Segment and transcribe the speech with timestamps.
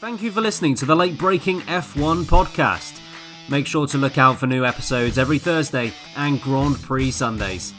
[0.00, 3.00] Thank you for listening to the late breaking F1 podcast.
[3.48, 7.74] Make sure to look out for new episodes every Thursday and Grand Prix Sundays.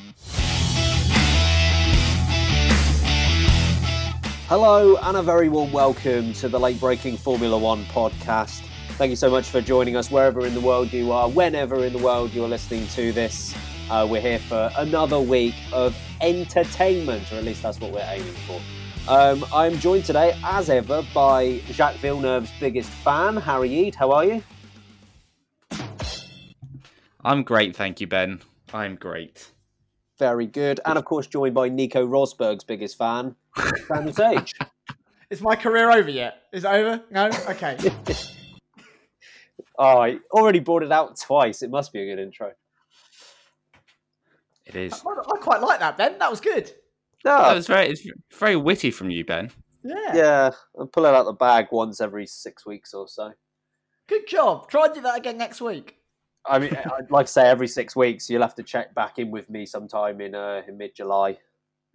[4.49, 8.65] Hello, and a very warm welcome to the late breaking Formula One podcast.
[8.97, 11.93] Thank you so much for joining us wherever in the world you are, whenever in
[11.93, 13.55] the world you're listening to this.
[13.89, 18.33] Uh, we're here for another week of entertainment, or at least that's what we're aiming
[18.45, 18.59] for.
[19.07, 23.95] Um, I'm joined today, as ever, by Jacques Villeneuve's biggest fan, Harry Eade.
[23.95, 24.43] How are you?
[27.23, 28.39] I'm great, thank you, Ben.
[28.73, 29.51] I'm great.
[30.19, 30.79] Very good.
[30.85, 33.35] And of course, joined by Nico Rosberg's biggest fan,
[33.87, 34.53] Samuel Sage.
[35.29, 36.43] Is my career over yet?
[36.51, 37.01] Is it over?
[37.09, 37.27] No?
[37.49, 37.77] Okay.
[39.79, 41.61] oh, I already brought it out twice.
[41.61, 42.51] It must be a good intro.
[44.65, 44.93] It is.
[44.93, 46.19] I, I quite like that, Ben.
[46.19, 46.71] That was good.
[47.25, 49.51] No, That was very, it's very witty from you, Ben.
[49.83, 50.15] Yeah.
[50.15, 53.31] yeah, I'm pulling out the bag once every six weeks or so.
[54.07, 54.69] Good job.
[54.69, 55.97] Try and do that again next week.
[56.45, 58.29] I mean, I'd like to say every six weeks.
[58.29, 61.37] You'll have to check back in with me sometime in uh, in mid July.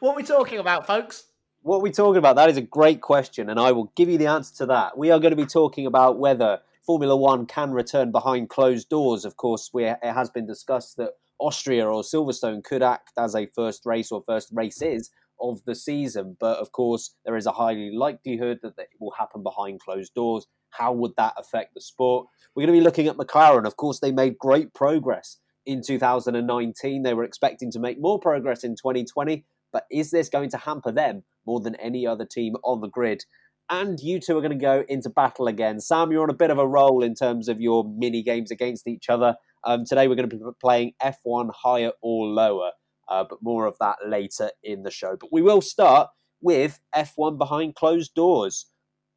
[0.00, 1.26] what are we talking about, folks?
[1.62, 2.36] What are we talking about?
[2.36, 4.98] That is a great question, and I will give you the answer to that.
[4.98, 9.24] We are going to be talking about whether Formula One can return behind closed doors.
[9.24, 13.46] Of course, we, it has been discussed that Austria or Silverstone could act as a
[13.54, 17.90] first race or first races of the season, but of course, there is a highly
[17.90, 20.46] likelihood that it will happen behind closed doors.
[20.70, 22.26] How would that affect the sport?
[22.54, 23.66] We're going to be looking at McLaren.
[23.66, 27.02] Of course, they made great progress in 2019.
[27.02, 30.92] They were expecting to make more progress in 2020, but is this going to hamper
[30.92, 33.24] them more than any other team on the grid?
[33.70, 35.80] And you two are going to go into battle again.
[35.80, 38.86] Sam, you're on a bit of a roll in terms of your mini games against
[38.86, 39.36] each other.
[39.66, 42.72] Um, today we're going to be playing F1 higher or lower,
[43.08, 45.16] uh, but more of that later in the show.
[45.18, 46.10] But we will start
[46.42, 48.66] with F1 behind closed doors.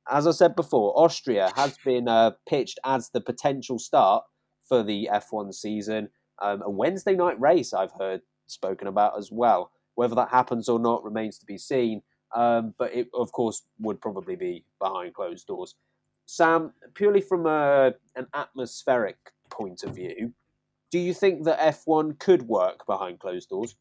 [0.10, 4.24] As I said before, Austria has been uh, pitched as the potential start
[4.64, 6.10] for the F1 season.
[6.42, 9.72] Um, a Wednesday night race, I've heard spoken about as well.
[9.96, 12.04] Whether that happens or not remains to be seen.
[12.36, 15.76] Um, but it, of course, would probably be behind closed doors.
[16.26, 19.18] Sam, purely from a, an atmospheric
[19.58, 20.34] point of view,
[20.92, 23.76] do you think that F1 could work behind closed doors?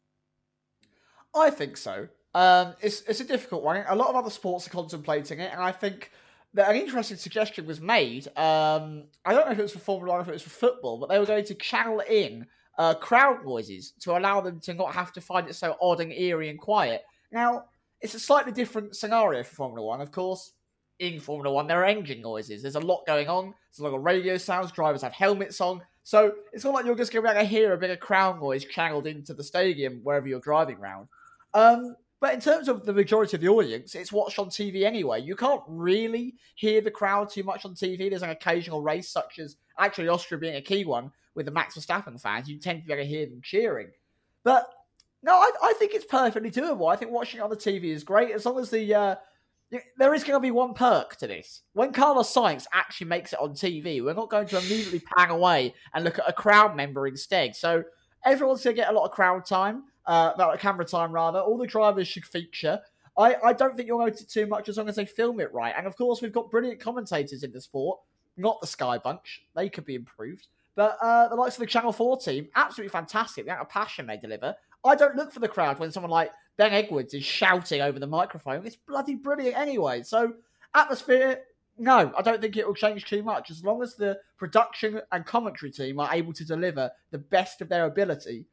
[1.35, 2.07] I think so.
[2.33, 3.83] Um, it's it's a difficult one.
[3.87, 6.11] A lot of other sports are contemplating it, and I think
[6.53, 8.27] that an interesting suggestion was made.
[8.37, 10.97] Um, I don't know if it was for Formula One, if it was for football,
[10.97, 12.45] but they were going to channel in
[12.77, 16.11] uh, crowd noises to allow them to not have to find it so odd and
[16.11, 17.03] eerie and quiet.
[17.31, 17.65] Now,
[18.01, 20.53] it's a slightly different scenario for Formula One, of course.
[20.99, 22.61] In Formula One, there are engine noises.
[22.61, 23.53] There's a lot going on.
[23.71, 24.71] There's a lot of radio sounds.
[24.71, 25.81] Drivers have helmets on.
[26.03, 27.99] So it's not like you're just going to be able to hear a bit of
[27.99, 31.07] crowd noise channeled into the stadium wherever you're driving around.
[31.53, 35.21] Um, but in terms of the majority of the audience, it's watched on TV anyway.
[35.21, 38.09] You can't really hear the crowd too much on TV.
[38.09, 41.77] There's an occasional race, such as actually Austria being a key one with the Max
[41.77, 42.49] Verstappen fans.
[42.49, 43.89] You tend to be able to hear them cheering.
[44.43, 44.67] But
[45.21, 46.91] no, I, I think it's perfectly doable.
[46.91, 48.95] I think watching it on the TV is great as long as the.
[48.95, 49.15] Uh,
[49.97, 51.61] there is going to be one perk to this.
[51.73, 55.73] When Carlos Sainz actually makes it on TV, we're not going to immediately pan away
[55.93, 57.55] and look at a crowd member instead.
[57.55, 57.83] So
[58.25, 61.39] everyone's going to get a lot of crowd time uh, about camera time rather.
[61.39, 62.79] All the drivers should feature.
[63.17, 65.73] I, I don't think you'll notice too much as long as they film it right.
[65.75, 67.99] And of course, we've got brilliant commentators in the sport.
[68.37, 70.47] Not the Sky Bunch; they could be improved.
[70.75, 73.45] But uh, the likes of the Channel Four team, absolutely fantastic.
[73.45, 74.55] The amount of passion they deliver.
[74.85, 78.07] I don't look for the crowd when someone like Ben Edwards is shouting over the
[78.07, 78.65] microphone.
[78.65, 80.03] It's bloody brilliant anyway.
[80.03, 80.33] So
[80.73, 81.41] atmosphere,
[81.77, 85.25] no, I don't think it will change too much as long as the production and
[85.25, 88.45] commentary team are able to deliver the best of their ability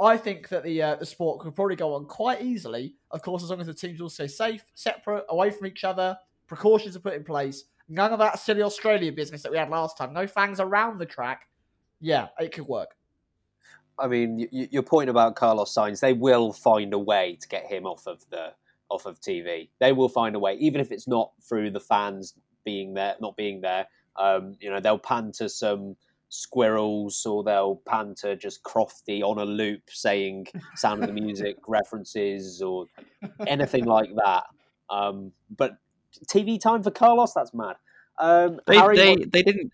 [0.00, 2.94] I think that the uh, the sport could probably go on quite easily.
[3.10, 6.16] Of course, as long as the teams all stay safe, separate, away from each other,
[6.46, 7.64] precautions are put in place.
[7.88, 10.14] None of that silly Australia business that we had last time.
[10.14, 11.48] No fans around the track.
[12.00, 12.96] Yeah, it could work.
[14.00, 17.66] I mean, y- your point about Carlos Sainz, they will find a way to get
[17.66, 18.52] him off of the
[18.88, 19.68] off of TV.
[19.78, 23.36] They will find a way, even if it's not through the fans being there, not
[23.36, 23.86] being there.
[24.16, 25.96] Um, you know, they'll pan to some
[26.28, 30.46] squirrels or they'll pan to just Crofty on a loop saying
[30.76, 32.86] Sound of the Music references or
[33.46, 34.44] anything like that.
[34.88, 35.78] Um, but
[36.26, 37.76] TV time for Carlos, that's mad.
[38.18, 39.72] Um, they, Harry, they, they didn't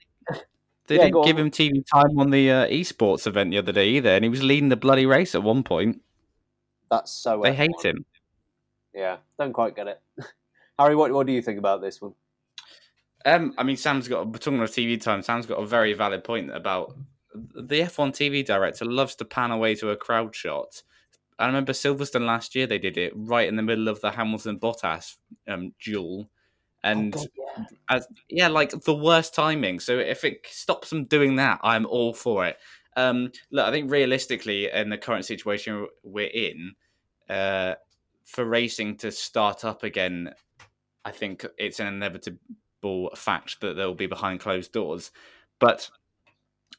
[0.87, 1.45] they Yeah, didn't give on.
[1.47, 4.43] him TV time on the uh, esports event the other day either, and he was
[4.43, 6.03] leading the bloody race at one point.
[6.91, 7.41] that's so.
[7.43, 7.55] They F1.
[7.55, 8.05] hate him.
[8.95, 10.01] Yeah, don't quite get it.
[10.79, 12.15] Harry, what what do you think about this one?
[13.25, 15.23] Um, I mean, Sam's got talking of TV time.
[15.23, 16.97] Sam's got a very valid point about
[17.35, 20.83] the F1 TV director loves to pan away to a crowd shot.
[21.39, 24.59] I remember Silverstone last year; they did it right in the middle of the Hamilton
[24.59, 25.17] Bottas
[25.49, 26.31] um, duel,
[26.87, 27.65] And oh God, yeah.
[27.97, 29.81] as yeah, like the worst timing.
[29.81, 32.59] So if it stops them doing that, I'm all for it.
[32.97, 36.75] Um, look, I think realistically, in the current situation we're in,
[37.29, 37.75] uh,
[38.25, 40.33] for racing to start up again,
[41.05, 45.11] I think it's an inevitable fact that they'll be behind closed doors.
[45.59, 45.91] But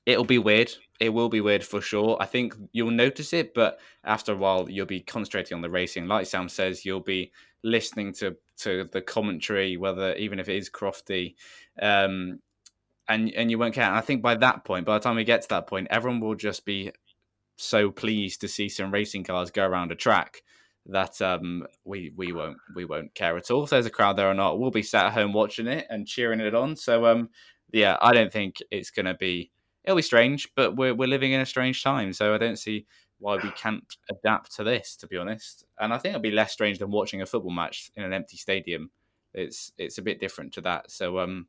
[0.05, 0.71] it'll be weird.
[0.99, 2.17] It will be weird for sure.
[2.19, 6.07] I think you'll notice it, but after a while, you'll be concentrating on the racing.
[6.07, 7.31] Like Sam says, you'll be
[7.63, 11.35] listening to to the commentary, whether even if it is crofty,
[11.81, 12.39] um,
[13.07, 13.85] and and you won't care.
[13.85, 16.19] And I think by that point, by the time we get to that point, everyone
[16.19, 16.91] will just be
[17.57, 20.43] so pleased to see some racing cars go around a track
[20.87, 24.29] that um, we we won't we won't care at all if there's a crowd there
[24.29, 24.59] or not.
[24.59, 26.75] We'll be sat at home watching it and cheering it on.
[26.75, 27.29] So um,
[27.71, 29.51] yeah, I don't think it's going to be.
[29.83, 32.85] It'll be strange, but we're we're living in a strange time, so I don't see
[33.19, 34.95] why we can't adapt to this.
[34.97, 37.91] To be honest, and I think it'll be less strange than watching a football match
[37.95, 38.91] in an empty stadium.
[39.33, 40.91] It's it's a bit different to that.
[40.91, 41.47] So um,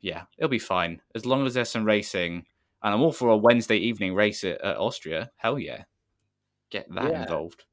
[0.00, 2.46] yeah, it'll be fine as long as there's some racing.
[2.82, 5.32] And I'm all for a Wednesday evening race at, at Austria.
[5.36, 5.84] Hell yeah,
[6.70, 7.22] get that Yeah.
[7.22, 7.64] involved.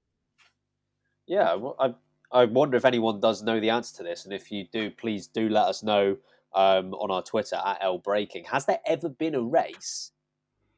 [1.27, 1.93] Yeah, well, I
[2.31, 5.27] I wonder if anyone does know the answer to this, and if you do, please
[5.27, 6.17] do let us know
[6.53, 8.45] um, on our Twitter at L Breaking.
[8.45, 10.11] Has there ever been a race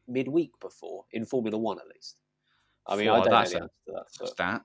[0.08, 2.20] midweek before in Formula One, at least?
[2.88, 4.06] I mean, I don't know the answer to that.
[4.20, 4.62] But Stat.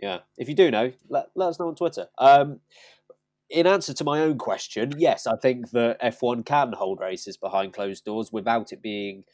[0.00, 2.06] yeah, if you do know, let, let us know on Twitter.
[2.18, 2.60] Um,
[3.48, 7.72] in answer to my own question, yes, I think that F1 can hold races behind
[7.72, 9.24] closed doors without it being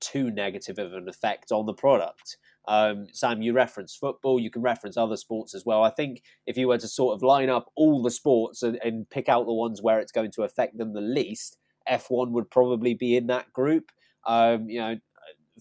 [0.00, 2.36] too negative of an effect on the product.
[2.66, 5.82] Um, Sam, you reference football, you can reference other sports as well.
[5.82, 9.08] I think if you were to sort of line up all the sports and, and
[9.08, 11.56] pick out the ones where it's going to affect them the least,
[11.90, 13.90] F1 would probably be in that group.
[14.26, 14.96] Um, you know,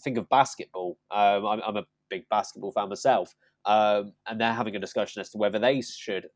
[0.01, 0.97] think of basketball.
[1.11, 3.33] Um, I'm, I'm a big basketball fan myself
[3.67, 6.27] um, and they're having a discussion as to whether they should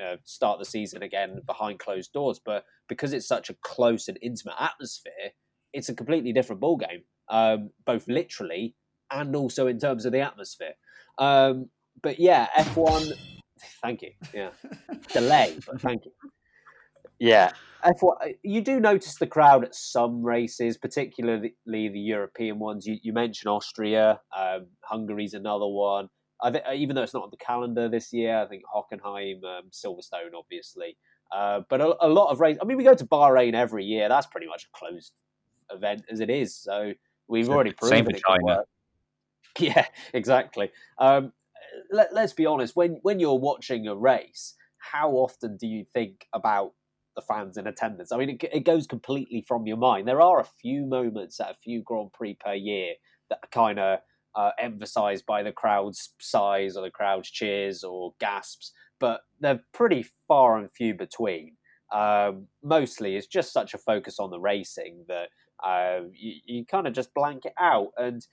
[0.00, 2.40] uh, start the season again behind closed doors.
[2.44, 5.32] But because it's such a close and intimate atmosphere,
[5.72, 8.74] it's a completely different ballgame, um, both literally
[9.12, 10.74] and also in terms of the atmosphere.
[11.18, 11.70] Um,
[12.02, 13.12] but yeah, F1.
[13.82, 14.10] Thank you.
[14.34, 14.50] Yeah,
[15.12, 16.12] delay, but thank you.
[17.20, 17.52] Yeah,
[17.84, 18.34] F1.
[18.42, 22.86] You do notice the crowd at some races, particularly the European ones.
[22.86, 26.08] You, you mentioned Austria, um, Hungary's another one.
[26.42, 29.64] I think, even though it's not on the calendar this year, I think Hockenheim, um,
[29.70, 30.96] Silverstone, obviously.
[31.30, 32.58] Uh, but a, a lot of races.
[32.62, 34.08] I mean, we go to Bahrain every year.
[34.08, 35.12] That's pretty much a closed
[35.70, 36.56] event as it is.
[36.56, 36.92] So
[37.28, 38.62] we've Same- already proven same for China.
[39.58, 39.84] Yeah,
[40.14, 40.70] exactly.
[40.98, 41.32] Um,
[41.90, 42.76] let, let's be honest.
[42.76, 46.72] When when you're watching a race, how often do you think about
[47.20, 48.12] the fans in attendance?
[48.12, 50.08] I mean, it, it goes completely from your mind.
[50.08, 52.94] There are a few moments at a few Grand Prix per year
[53.28, 54.00] that are kind of
[54.34, 60.06] uh, emphasized by the crowd's size or the crowd's cheers or gasps, but they're pretty
[60.28, 61.56] far and few between.
[61.92, 65.28] Um, mostly, it's just such a focus on the racing that
[65.64, 67.88] uh, you, you kind of just blank it out.
[67.96, 68.24] And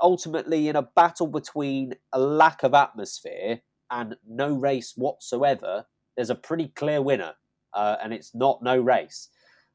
[0.00, 3.60] ultimately, in a battle between a lack of atmosphere
[3.90, 5.86] and no race whatsoever,
[6.16, 7.34] there's a pretty clear winner,
[7.74, 9.28] uh, and it's not no race.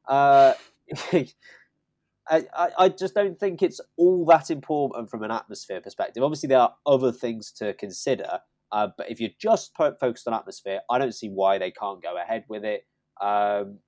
[0.08, 0.54] Uh,
[2.30, 6.22] I, I, just don't think it's all that important from an atmosphere perspective.
[6.22, 8.40] Obviously, there are other things to consider,
[8.72, 12.02] uh, but if you're just po- focused on atmosphere, I don't see why they can't
[12.02, 12.86] go ahead with it.
[13.20, 13.78] Um,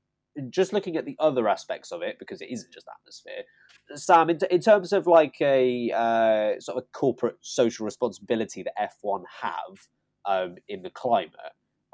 [0.50, 3.44] just looking at the other aspects of it, because it isn't just atmosphere.
[3.94, 9.22] Sam, in, in terms of like a uh, sort of corporate social responsibility that F1
[9.40, 9.78] have
[10.26, 11.32] um, in the climate,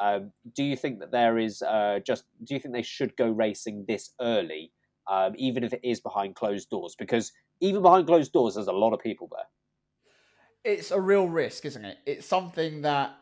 [0.02, 2.24] um, do you think that there is uh, just?
[2.44, 4.72] Do you think they should go racing this early?
[5.10, 8.72] um, even if it is behind closed doors, because even behind closed doors, there's a
[8.72, 10.74] lot of people there.
[10.74, 11.98] it's a real risk, isn't it?
[12.06, 13.16] It's something that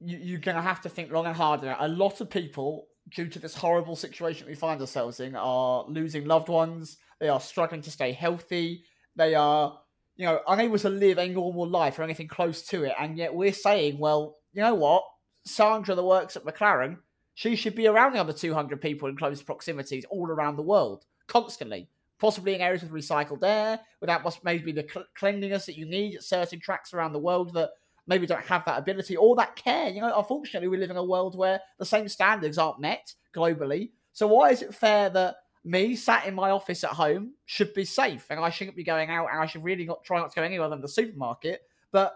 [0.00, 1.78] you, you're going to have to think long and hard about.
[1.80, 6.26] A lot of people, due to this horrible situation we find ourselves in, are losing
[6.26, 6.98] loved ones.
[7.20, 8.84] They are struggling to stay healthy.
[9.16, 9.78] They are,
[10.16, 12.92] you know, unable to live a normal life or anything close to it.
[12.98, 15.02] And yet we're saying, well, you know what?
[15.46, 16.98] Sandra that works at McLaren,
[17.34, 21.04] she should be around the other 200 people in close proximities all around the world,
[21.26, 21.88] constantly.
[22.18, 26.24] Possibly in areas with recycled air, without maybe the cl- cleanliness that you need at
[26.24, 27.70] certain tracks around the world that
[28.06, 29.90] maybe don't have that ability or that care.
[29.90, 33.90] You know, unfortunately, we live in a world where the same standards aren't met globally.
[34.14, 37.84] So why is it fair that me sat in my office at home should be
[37.84, 40.36] safe and I shouldn't be going out and I should really not try not to
[40.36, 41.62] go anywhere than the supermarket,
[41.92, 42.14] but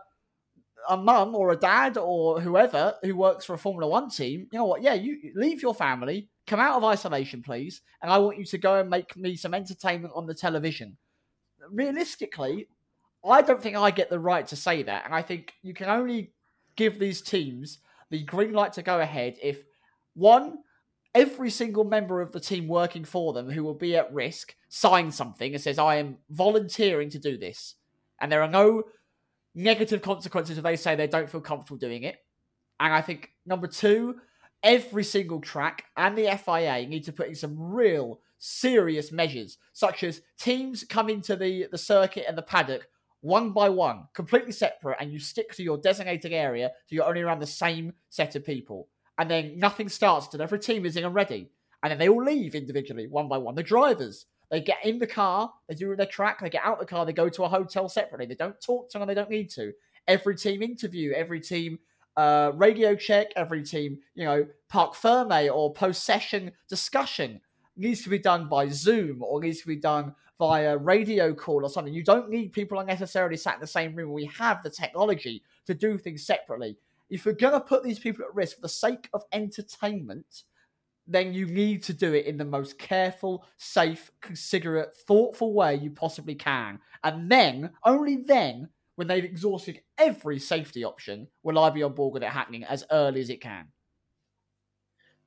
[0.89, 4.59] a mum or a dad or whoever who works for a Formula One team, you
[4.59, 4.83] know what?
[4.83, 8.59] Yeah, you leave your family, come out of isolation, please, and I want you to
[8.59, 10.97] go and make me some entertainment on the television.
[11.71, 12.69] Realistically,
[13.25, 15.89] I don't think I get the right to say that, and I think you can
[15.89, 16.33] only
[16.77, 17.79] give these teams
[18.11, 19.65] the green light to go ahead if
[20.15, 20.59] one,
[21.15, 25.15] every single member of the team working for them who will be at risk signs
[25.15, 27.75] something and says, I am volunteering to do this.
[28.21, 28.85] And there are no
[29.55, 32.17] negative consequences if they say they don't feel comfortable doing it.
[32.79, 34.17] And I think number two,
[34.63, 40.03] every single track and the FIA need to put in some real serious measures, such
[40.03, 42.89] as teams come into the, the circuit and the paddock
[43.21, 47.21] one by one, completely separate, and you stick to your designated area so you're only
[47.21, 48.89] around the same set of people.
[49.19, 51.51] And then nothing starts until every team is in and ready.
[51.83, 53.55] And then they all leave individually, one by one.
[53.55, 56.87] The drivers, they get in the car, they do their track, they get out the
[56.87, 58.27] car, they go to a hotel separately.
[58.27, 59.73] They don't talk to them, they don't need to.
[60.09, 61.79] Every team interview, every team
[62.17, 67.41] uh, radio check, every team, you know, parc ferme or post session discussion
[67.77, 71.69] needs to be done by Zoom or needs to be done via radio call or
[71.69, 71.95] something.
[71.95, 74.13] You don't need people unnecessarily sat in the same room.
[74.13, 76.77] We have the technology to do things separately.
[77.09, 80.45] If you're going to put these people at risk for the sake of entertainment,
[81.11, 85.91] then you need to do it in the most careful, safe, considerate, thoughtful way you
[85.91, 86.79] possibly can.
[87.03, 92.15] And then, only then, when they've exhausted every safety option, will I be on board
[92.15, 93.69] with it happening as early as it can.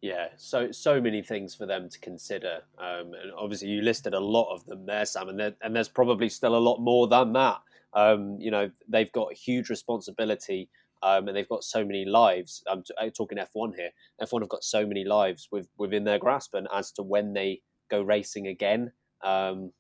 [0.01, 4.19] Yeah, so so many things for them to consider, um, and obviously you listed a
[4.19, 7.31] lot of them there, Sam, and, there, and there's probably still a lot more than
[7.33, 7.61] that.
[7.93, 10.69] Um, you know, they've got huge responsibility,
[11.03, 12.63] um, and they've got so many lives.
[12.67, 13.89] I'm, t- I'm, talking F1 here.
[14.21, 17.61] F1 have got so many lives with, within their grasp, and as to when they
[17.91, 18.91] go racing again,
[19.23, 19.71] um,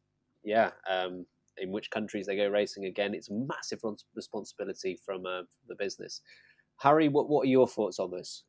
[0.43, 1.25] yeah, um,
[1.57, 3.79] in which countries they go racing again, it's a massive
[4.15, 6.21] responsibility from uh, the business.
[6.77, 8.43] Harry, what what are your thoughts on this?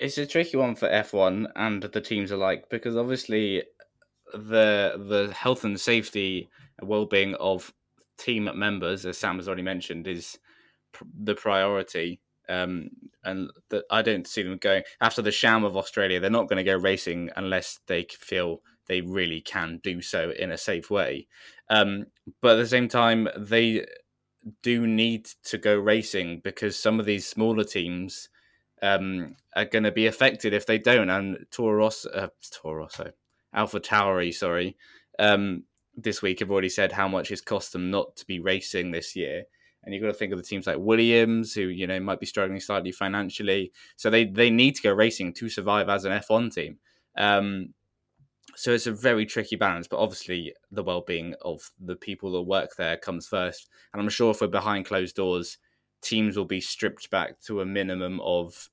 [0.00, 3.64] It's a tricky one for F1 and the teams alike because obviously
[4.32, 7.72] the the health and safety and well-being of
[8.16, 10.38] team members, as Sam has already mentioned, is
[11.14, 12.20] the priority.
[12.48, 12.90] Um,
[13.24, 16.18] and the, I don't see them going after the sham of Australia.
[16.18, 20.50] They're not going to go racing unless they feel they really can do so in
[20.50, 21.28] a safe way.
[21.68, 22.06] Um,
[22.40, 23.86] but at the same time, they
[24.62, 28.28] do need to go racing because some of these smaller teams
[28.82, 31.10] um, are going to be affected if they don't.
[31.10, 33.10] And Toro Rosso, uh,
[33.52, 34.76] Alpha Tauri, sorry,
[35.18, 35.64] um,
[35.96, 39.16] this week have already said how much it's cost them not to be racing this
[39.16, 39.44] year.
[39.84, 42.26] And you've got to think of the teams like Williams, who you know might be
[42.26, 46.54] struggling slightly financially, so they they need to go racing to survive as an F1
[46.54, 46.78] team.
[47.16, 47.74] Um,
[48.54, 52.74] so it's a very tricky balance, but obviously the well-being of the people that work
[52.76, 53.68] there comes first.
[53.92, 55.58] And I'm sure if we're behind closed doors,
[56.00, 58.68] teams will be stripped back to a minimum of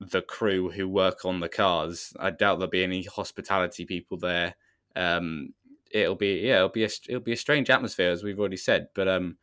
[0.00, 2.14] the crew who work on the cars.
[2.18, 4.54] I doubt there'll be any hospitality people there.
[4.96, 5.52] Um,
[5.90, 8.88] it'll be yeah, it'll be a it'll be a strange atmosphere as we've already said.
[8.94, 9.36] But um,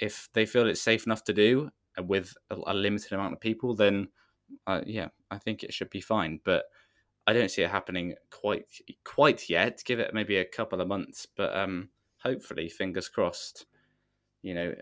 [0.00, 3.40] if they feel it's safe enough to do uh, with a, a limited amount of
[3.40, 4.08] people, then
[4.66, 6.40] uh, yeah, I think it should be fine.
[6.44, 6.64] But
[7.26, 8.66] I don't see it happening quite
[9.04, 9.82] quite yet.
[9.84, 11.90] Give it maybe a couple of months, but um,
[12.22, 13.66] hopefully, fingers crossed
[14.42, 14.74] you know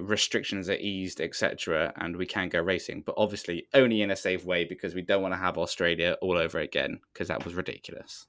[0.00, 4.44] restrictions are eased etc and we can go racing but obviously only in a safe
[4.44, 8.26] way because we don't want to have australia all over again because that was ridiculous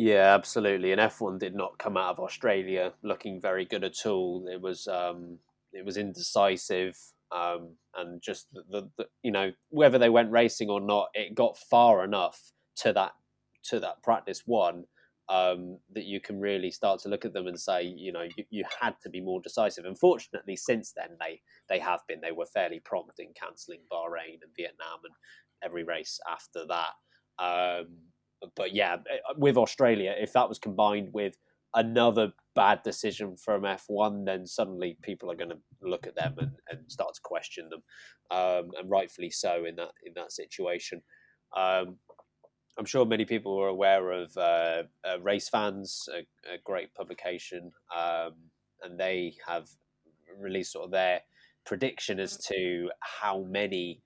[0.00, 4.46] yeah absolutely and f1 did not come out of australia looking very good at all
[4.50, 5.38] it was um
[5.74, 6.96] it was indecisive
[7.32, 11.58] um and just the, the, you know whether they went racing or not it got
[11.58, 13.12] far enough to that
[13.62, 14.84] to that practice one
[15.28, 18.44] um, that you can really start to look at them and say, you know, you,
[18.50, 19.84] you, had to be more decisive.
[19.84, 22.20] Unfortunately, since then they they have been.
[22.20, 25.14] They were fairly prompt in cancelling Bahrain and Vietnam and
[25.62, 26.94] every race after that.
[27.40, 28.09] Um,
[28.56, 31.36] but yeah, eh, with Australia, if that was combined with
[31.74, 36.52] another bad decision from F1, then suddenly people are going to look at them and,
[36.68, 37.82] and start to question them,
[38.30, 41.02] um, and rightfully so in that in that situation.
[41.56, 41.96] Um,
[42.78, 46.20] I'm sure many people are aware of uh, uh, Race Fans, a,
[46.52, 48.32] a great publication, um,
[48.82, 49.68] and they have
[50.38, 51.20] released sort of their
[51.66, 54.02] prediction as to how many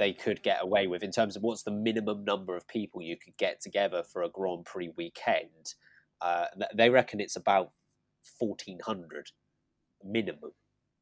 [0.00, 3.18] they could get away with in terms of what's the minimum number of people you
[3.18, 5.74] could get together for a Grand Prix weekend.
[6.22, 7.70] Uh, they reckon it's about
[8.38, 9.30] 1,400
[10.02, 10.52] minimum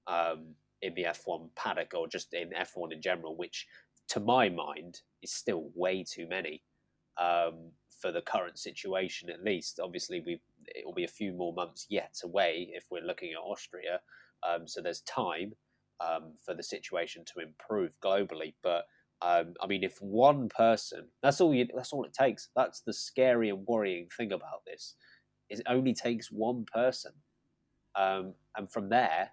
[0.08, 0.46] um,
[0.82, 3.68] in the F1 paddock or just in F1 in general, which
[4.08, 6.64] to my mind is still way too many
[7.18, 7.70] um,
[8.02, 9.78] for the current situation at least.
[9.80, 13.38] Obviously, we it will be a few more months yet away if we're looking at
[13.38, 14.00] Austria.
[14.42, 15.52] Um, so there's time
[16.00, 18.54] um, for the situation to improve globally.
[18.62, 18.86] But
[19.20, 22.48] um, I mean, if one person, that's all you, that's all it takes.
[22.54, 24.94] That's the scary and worrying thing about this.
[25.50, 27.12] Is it only takes one person,
[27.96, 29.30] um, and from there,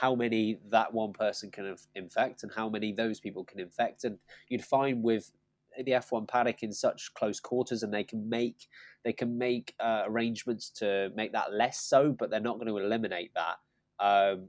[0.00, 4.04] how many that one person can infect and how many those people can infect.
[4.04, 5.30] And you'd find with
[5.76, 8.68] the F1 paddock in such close quarters, and they can make
[9.04, 12.78] they can make uh, arrangements to make that less so, but they're not going to
[12.78, 13.56] eliminate that.
[14.04, 14.48] Um,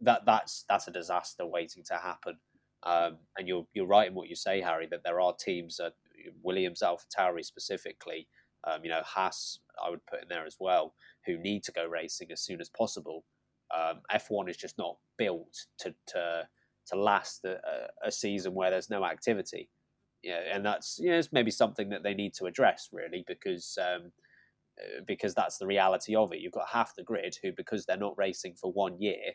[0.00, 2.38] that that's that's a disaster waiting to happen.
[2.84, 5.90] Um, and you're you're right in what you say, Harry, that there are teams, uh,
[6.42, 8.28] Williams, AlphaTauri specifically,
[8.64, 10.94] um, you know, Haas, I would put in there as well,
[11.26, 13.24] who need to go racing as soon as possible.
[13.76, 16.48] Um, F1 is just not built to to
[16.86, 17.58] to last a,
[18.02, 19.68] a, season where there's no activity.
[20.22, 23.76] Yeah, and that's you know, it's maybe something that they need to address really because
[23.78, 24.12] um,
[24.78, 26.40] uh, because that's the reality of it.
[26.40, 29.32] You've got half the grid who, because they're not racing for one year,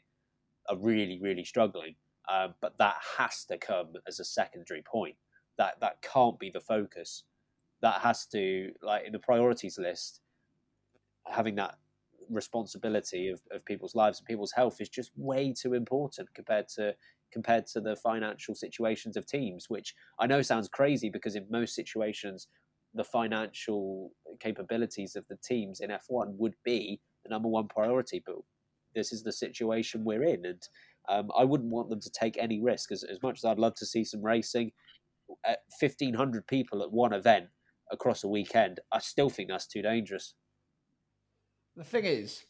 [0.70, 1.96] are really really struggling.
[2.32, 5.16] Um, but that has to come as a secondary point.
[5.58, 7.24] That that can't be the focus.
[7.82, 10.22] That has to like in the priorities list.
[11.28, 11.76] Having that
[12.30, 16.96] responsibility of, of people's lives and people's health is just way too important compared to
[17.32, 21.76] compared to the financial situations of teams, which I know sounds crazy because in most
[21.76, 22.48] situations
[22.94, 28.36] the financial capabilities of the teams in F1 would be the number one priority, but
[28.94, 30.68] this is the situation we're in, and
[31.10, 32.92] um, I wouldn't want them to take any risk.
[32.92, 34.72] As, as much as I'd love to see some racing,
[35.46, 37.48] at 1,500 people at one event
[37.92, 40.36] across a weekend, I still think that's too dangerous.
[41.76, 42.46] The thing is,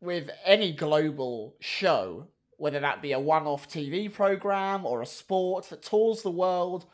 [0.00, 5.70] with any global show, whether that be a one off TV program or a sport
[5.70, 6.86] that tours the world,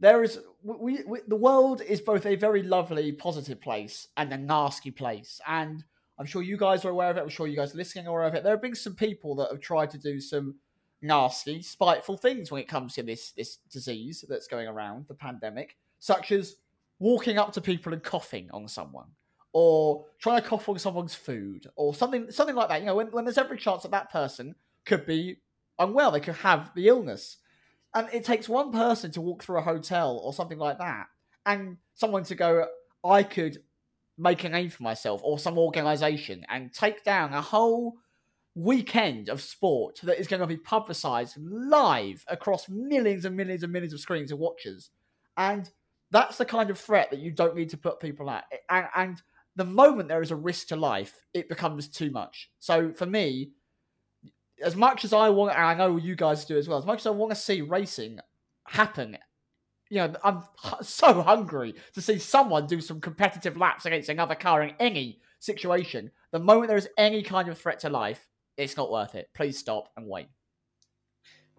[0.00, 4.36] there is we, we, the world is both a very lovely positive place and a
[4.36, 5.84] nasty place and
[6.18, 7.22] i'm sure you guys are aware of it.
[7.22, 8.42] I'm sure you guys listening are aware of it.
[8.42, 10.56] There have been some people that have tried to do some
[11.02, 15.76] nasty spiteful things when it comes to this this disease that's going around the pandemic
[15.98, 16.56] such as
[16.98, 19.08] walking up to people and coughing on someone
[19.52, 22.80] or trying to cough on someone's food or something something like that.
[22.80, 24.54] You know when, when there's every chance that that person
[24.84, 25.38] could be
[25.78, 27.38] unwell they could have the illness.
[27.94, 31.06] And it takes one person to walk through a hotel or something like that,
[31.46, 32.66] and someone to go,
[33.02, 33.62] I could
[34.18, 37.96] make a name for myself, or some organization, and take down a whole
[38.54, 43.72] weekend of sport that is going to be publicized live across millions and millions and
[43.72, 44.90] millions of screens of watchers.
[45.36, 45.70] And
[46.10, 48.44] that's the kind of threat that you don't need to put people at.
[48.70, 49.22] And, and
[49.56, 52.50] the moment there is a risk to life, it becomes too much.
[52.58, 53.50] So for me,
[54.62, 57.00] as much as I want, and I know you guys do as well, as much
[57.00, 58.20] as I want to see racing
[58.66, 59.18] happen,
[59.90, 60.42] you know, I'm
[60.82, 66.10] so hungry to see someone do some competitive laps against another car in any situation.
[66.32, 69.30] The moment there is any kind of threat to life, it's not worth it.
[69.34, 70.28] Please stop and wait.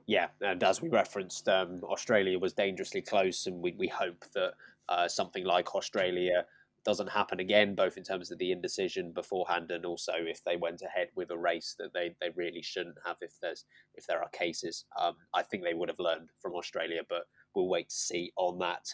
[0.07, 4.53] Yeah, and as we referenced, um, Australia was dangerously close, and we, we hope that
[4.87, 6.45] uh, something like Australia
[6.87, 10.81] doesn't happen again, both in terms of the indecision beforehand and also if they went
[10.81, 14.29] ahead with a race that they, they really shouldn't have if there's if there are
[14.29, 14.85] cases.
[14.97, 17.23] Um, I think they would have learned from Australia, but
[17.57, 18.93] we'll wait to see on that.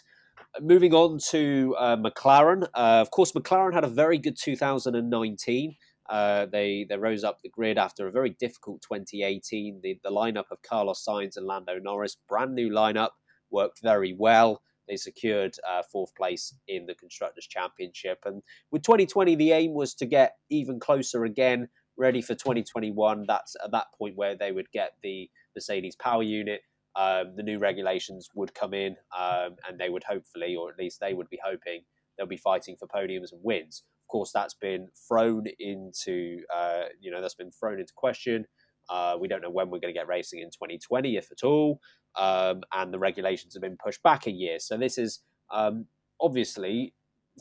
[0.60, 5.76] Moving on to uh, McLaren, uh, of course, McLaren had a very good 2019.
[6.08, 9.80] Uh, they they rose up the grid after a very difficult 2018.
[9.82, 13.10] The the lineup of Carlos Sainz and Lando Norris, brand new lineup,
[13.50, 14.60] worked very well.
[14.88, 18.18] They secured uh, fourth place in the Constructors' Championship.
[18.26, 23.24] And with 2020, the aim was to get even closer again, ready for 2021.
[23.26, 26.60] That's at that point where they would get the Mercedes power unit.
[26.96, 31.00] Um, the new regulations would come in, um, and they would hopefully, or at least
[31.00, 31.82] they would be hoping,
[32.16, 33.82] they'll be fighting for podiums and wins.
[34.04, 38.44] Of course, that's been thrown into, uh, you know, that's been thrown into question.
[38.90, 41.80] Uh, we don't know when we're going to get racing in 2020, if at all
[42.16, 44.58] um, and the regulations have been pushed back a year.
[44.58, 45.20] So this is
[45.52, 45.86] um,
[46.20, 46.94] obviously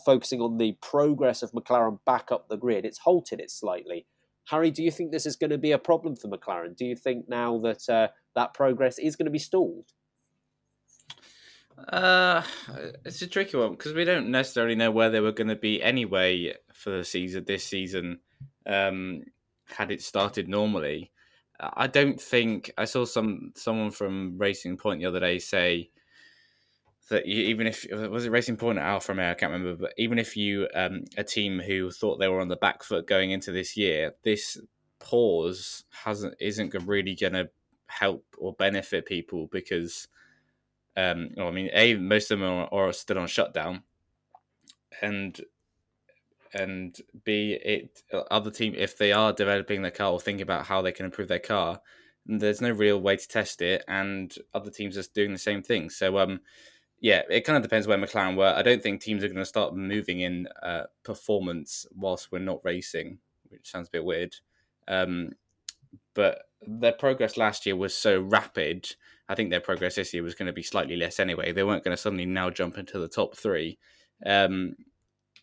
[0.05, 2.85] focusing on the progress of McLaren back up the grid.
[2.85, 4.07] It's halted it slightly.
[4.45, 6.75] Harry, do you think this is going to be a problem for McLaren?
[6.75, 9.85] Do you think now that uh, that progress is going to be stalled?
[11.89, 12.43] Uh,
[13.03, 15.81] it's a tricky one because we don't necessarily know where they were going to be
[15.81, 18.19] anyway for the season this season.
[18.65, 19.23] Um,
[19.65, 21.11] had it started normally,
[21.59, 25.91] I don't think I saw some someone from Racing Point the other day say
[27.09, 29.93] that you, even if was it Racing Point or Alfa Romeo, I can't remember, but
[29.97, 33.31] even if you um, a team who thought they were on the back foot going
[33.31, 34.57] into this year, this
[34.99, 37.49] pause hasn't isn't really going to
[37.87, 40.07] help or benefit people because,
[40.95, 43.83] um, well, I mean, a most of them are, are still on shutdown,
[45.01, 45.39] and
[46.53, 50.81] and b it other team if they are developing their car or thinking about how
[50.81, 51.81] they can improve their car
[52.25, 55.89] there's no real way to test it and other teams are doing the same thing.
[55.89, 56.39] So um
[57.03, 59.45] yeah it kind of depends where mclaren were i don't think teams are going to
[59.45, 64.35] start moving in uh, performance whilst we're not racing which sounds a bit weird
[64.87, 65.29] um
[66.13, 68.95] but their progress last year was so rapid.
[69.29, 71.51] I think their progress this year was going to be slightly less anyway.
[71.51, 73.77] They weren't going to suddenly now jump into the top three.
[74.25, 74.75] Um,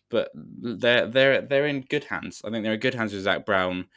[0.09, 2.41] but they're they're they're in good hands.
[2.43, 3.87] I think they're in good hands with Zak Brown,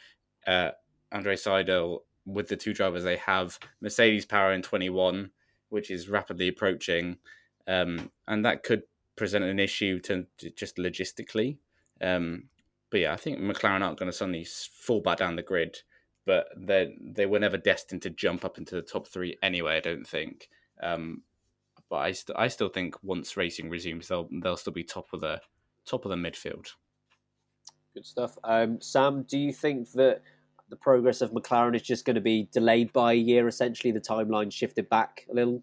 [0.47, 0.71] uh,
[1.11, 3.59] Andre Seidl, with the two drivers they have.
[3.81, 5.31] Mercedes power in twenty one,
[5.71, 7.19] which is rapidly approaching,
[7.67, 8.83] um, and that could
[9.17, 11.59] present an issue to, to just logistically.
[12.01, 12.45] Um,
[12.91, 15.79] but yeah, I think McLaren aren't going to suddenly fall back down the grid,
[16.27, 19.77] but they they were never destined to jump up into the top three anyway.
[19.77, 20.49] I don't think.
[20.83, 21.23] Um,
[21.91, 25.21] but I st- I still think once racing resumes, they'll they'll still be top of
[25.21, 25.41] the
[25.87, 26.69] top of the midfield.
[27.95, 28.37] Good stuff.
[28.43, 30.23] Um, Sam, do you think that
[30.69, 33.47] the progress of McLaren is just going to be delayed by a year?
[33.47, 35.63] Essentially, the timeline shifted back a little.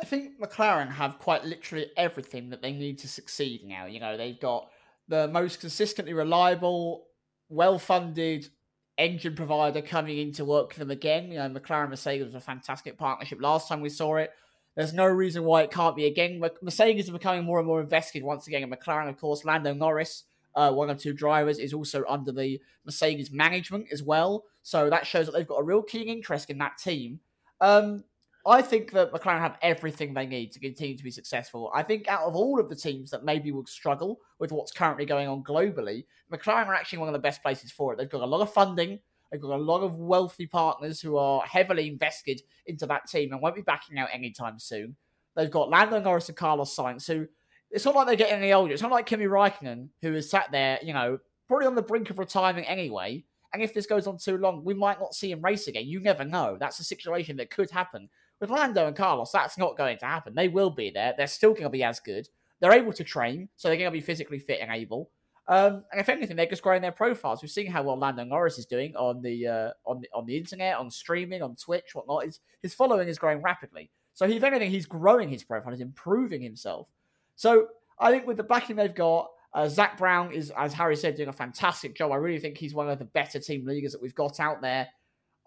[0.00, 3.86] I think McLaren have quite literally everything that they need to succeed now.
[3.86, 4.70] You know, they've got
[5.08, 7.06] the most consistently reliable,
[7.48, 8.48] well funded
[8.96, 11.30] engine provider coming in to work for them again.
[11.30, 14.30] You know, McLaren Mercedes was a fantastic partnership last time we saw it.
[14.76, 16.40] There's no reason why it can't be again.
[16.62, 18.62] Mercedes are becoming more and more invested once again.
[18.62, 22.60] And McLaren, of course, Lando Norris, uh, one of two drivers, is also under the
[22.84, 24.44] Mercedes management as well.
[24.62, 27.18] So that shows that they've got a real keen interest in that team.
[27.60, 28.04] Um,
[28.48, 31.70] I think that McLaren have everything they need to continue to be successful.
[31.74, 35.04] I think out of all of the teams that maybe will struggle with what's currently
[35.04, 37.96] going on globally, McLaren are actually one of the best places for it.
[37.96, 38.98] They've got a lot of funding.
[39.30, 43.42] They've got a lot of wealthy partners who are heavily invested into that team and
[43.42, 44.96] won't be backing out anytime soon.
[45.36, 47.28] They've got Lando Norris and Carlos Sainz, who
[47.70, 48.72] it's not like they're getting any older.
[48.72, 52.08] It's not like Kimi Raikkonen, who is sat there, you know, probably on the brink
[52.08, 53.24] of retirement anyway.
[53.52, 55.86] And if this goes on too long, we might not see him race again.
[55.86, 56.56] You never know.
[56.58, 58.08] That's a situation that could happen.
[58.40, 60.34] With Lando and Carlos, that's not going to happen.
[60.34, 61.14] They will be there.
[61.16, 62.28] They're still going to be as good.
[62.60, 65.10] They're able to train, so they're going to be physically fit and able.
[65.48, 67.40] Um, and if anything, they're just growing their profiles.
[67.40, 70.36] We've seen how well Lando Norris is doing on the uh, on the on the
[70.36, 72.26] internet, on streaming, on Twitch, whatnot.
[72.26, 73.90] His, his following is growing rapidly.
[74.12, 76.88] So if anything, he's growing his profile, he's improving himself.
[77.36, 81.14] So I think with the backing they've got, uh, Zak Brown is, as Harry said,
[81.14, 82.12] doing a fantastic job.
[82.12, 84.88] I really think he's one of the better team leaders that we've got out there.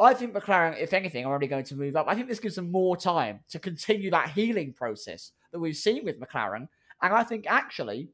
[0.01, 2.07] I think McLaren, if anything, are only going to move up.
[2.07, 6.05] I think this gives them more time to continue that healing process that we've seen
[6.05, 6.67] with McLaren.
[7.01, 8.09] And I think actually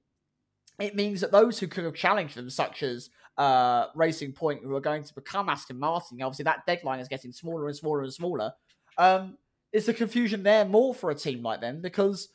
[0.80, 4.76] it means that those who could have challenged them, such as uh, Racing Point, who
[4.76, 8.14] are going to become Aston Martin, obviously that deadline is getting smaller and smaller and
[8.14, 8.52] smaller.
[8.98, 9.38] Um,
[9.72, 12.30] is the confusion there more for a team like them because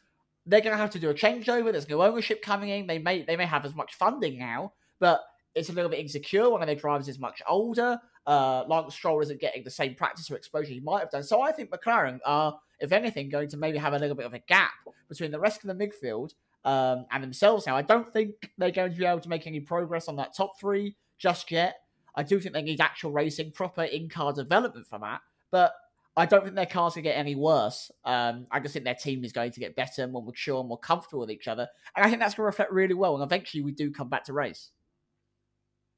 [0.46, 1.72] they're going to have to do a changeover?
[1.72, 2.86] There's no ownership coming in.
[2.86, 5.22] They may they may have as much funding now, but
[5.54, 6.50] it's a little bit insecure.
[6.50, 7.98] One of their drivers is much older.
[8.26, 11.22] Uh, Lance Stroll isn't getting the same practice or exposure he might have done.
[11.22, 14.34] So I think McLaren are, if anything, going to maybe have a little bit of
[14.34, 14.72] a gap
[15.08, 17.76] between the rest of the midfield um, and themselves now.
[17.76, 20.58] I don't think they're going to be able to make any progress on that top
[20.60, 21.76] three just yet.
[22.14, 25.20] I do think they need actual racing, proper in car development for that.
[25.50, 25.72] But
[26.16, 27.90] I don't think their cars can get any worse.
[28.04, 31.20] Um, I just think their team is going to get better, more mature, more comfortable
[31.20, 31.68] with each other.
[31.96, 33.14] And I think that's going to reflect really well.
[33.14, 34.70] And eventually we do come back to race.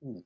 [0.03, 0.19] Hmm.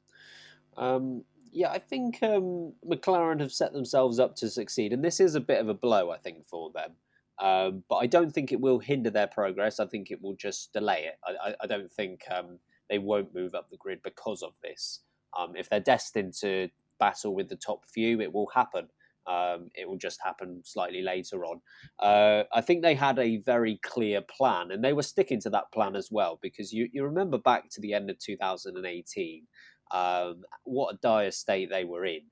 [0.77, 4.93] Um, yeah, I think um, McLaren have set themselves up to succeed.
[4.93, 6.93] And this is a bit of a blow, I think, for them.
[7.41, 9.79] Um, but I don't think it will hinder their progress.
[9.79, 11.19] I think it will just delay it.
[11.25, 12.59] I, I, I don't think um,
[12.91, 15.01] they won't move up the grid because of this.
[15.39, 18.89] Um, if they're destined to battle with the top few, it will happen.
[19.29, 21.61] Um, it will just happen slightly later on.
[21.99, 25.71] Uh, I think they had a very clear plan, and they were sticking to that
[25.71, 26.39] plan as well.
[26.41, 29.47] Because you, you remember back to the end of 2018,
[29.91, 32.23] um, what a dire state they were in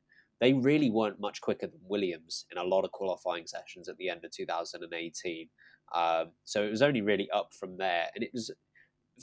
[0.40, 4.10] they really weren't much quicker than Williams in a lot of qualifying sessions at the
[4.10, 5.48] end of 2018.
[5.94, 8.08] Um, so it was only really up from there.
[8.14, 8.50] And it was,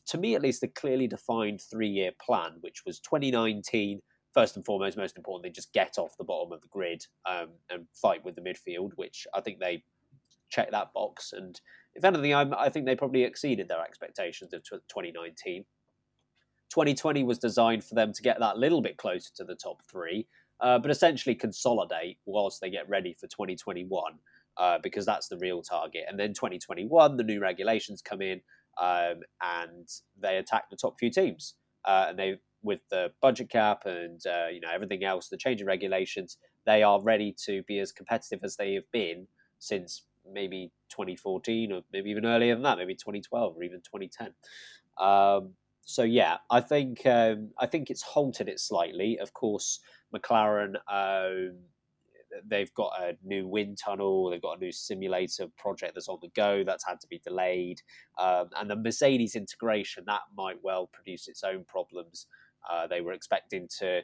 [0.07, 4.01] to me at least, a clearly defined three year plan, which was 2019.
[4.33, 7.85] First and foremost, most importantly, just get off the bottom of the grid um, and
[7.93, 9.83] fight with the midfield, which I think they
[10.49, 11.33] checked that box.
[11.33, 11.59] And
[11.93, 15.65] if anything, I, I think they probably exceeded their expectations of 2019.
[16.73, 20.25] 2020 was designed for them to get that little bit closer to the top three
[20.59, 24.13] uh, but essentially consolidate whilst they get ready for 2021
[24.57, 26.05] uh, because that's the real target.
[26.07, 28.41] And then 2021, the new regulations come in
[28.81, 29.87] um, and
[30.19, 31.55] they attack the top few teams.
[31.85, 35.61] Uh, and they, with the budget cap and uh, you know everything else, the change
[35.61, 39.27] regulations, they are ready to be as competitive as they have been
[39.59, 44.33] since maybe 2014 or maybe even earlier than that, maybe 2012 or even 2010.
[44.97, 49.19] Um, so yeah, I think um, I think it's halted it slightly.
[49.19, 49.79] Of course,
[50.15, 51.57] McLaren, um,
[52.47, 56.29] they've got a new wind tunnel, they've got a new simulator project that's on the
[56.35, 57.81] go that's had to be delayed,
[58.17, 62.27] um, and the Mercedes integration that might well produce its own problems.
[62.71, 64.01] Uh, they were expecting to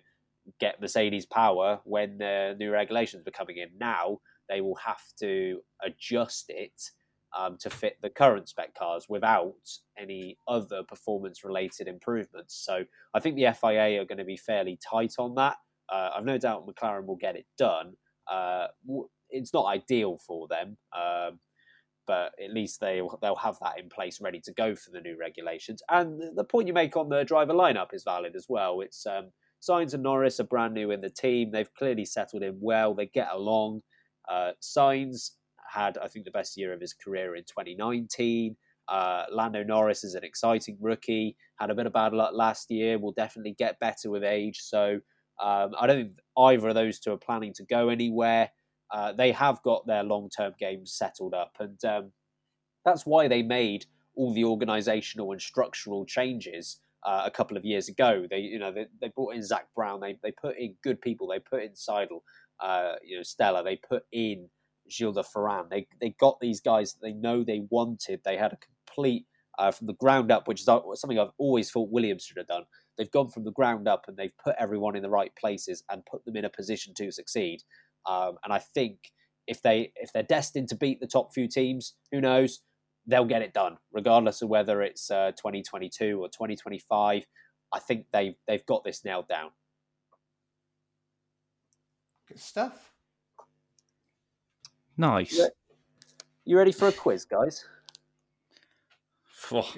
[0.59, 3.69] get Mercedes power when the new regulations were coming in.
[3.79, 6.91] Now they will have to adjust it
[7.37, 9.53] um, to fit the current spec cars without
[9.97, 12.61] any other performance related improvements.
[12.65, 15.57] So I think the FIA are going to be fairly tight on that.
[15.91, 17.93] Uh, I've no doubt McLaren will get it done.
[18.29, 18.67] Uh,
[19.29, 21.39] it's not ideal for them, um,
[22.05, 25.17] but at least they they'll have that in place, ready to go for the new
[25.19, 25.81] regulations.
[25.89, 28.81] And the point you make on the driver lineup is valid as well.
[28.81, 31.51] It's um, Sainz and Norris are brand new in the team.
[31.51, 32.93] They've clearly settled in well.
[32.93, 33.81] They get along.
[34.27, 35.31] Uh, Sainz
[35.71, 38.55] had, I think, the best year of his career in 2019.
[38.87, 41.37] Uh, Lando Norris is an exciting rookie.
[41.59, 42.97] Had a bit of bad luck last year.
[42.97, 44.59] Will definitely get better with age.
[44.61, 44.99] So
[45.39, 48.49] um, I don't think either of those two are planning to go anywhere.
[48.91, 52.11] Uh, they have got their long-term games settled up, and um,
[52.83, 57.87] that's why they made all the organisational and structural changes uh, a couple of years
[57.87, 58.25] ago.
[58.29, 59.99] They, you know, they, they brought in Zak Brown.
[59.99, 61.27] They they put in good people.
[61.27, 62.21] They put in Seidl,
[62.59, 63.63] uh, you know, Stella.
[63.63, 64.49] They put in
[64.89, 65.69] Gil de Ferran.
[65.69, 68.21] They they got these guys that they know they wanted.
[68.23, 69.25] They had a complete
[69.57, 72.63] uh, from the ground up, which is something I've always thought Williams should have done.
[72.97, 76.05] They've gone from the ground up and they've put everyone in the right places and
[76.05, 77.61] put them in a position to succeed.
[78.05, 79.11] Um, and I think
[79.47, 82.61] if they if they're destined to beat the top few teams, who knows?
[83.05, 87.25] They'll get it done, regardless of whether it's uh, 2022 or 2025.
[87.73, 89.49] I think they they've got this nailed down.
[92.27, 92.93] Good stuff.
[94.99, 95.39] Nice.
[96.43, 97.63] You ready for a quiz, guys?
[99.49, 99.73] Oh,